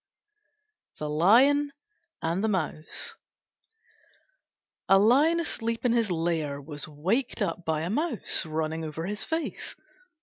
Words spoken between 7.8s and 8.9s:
a Mouse running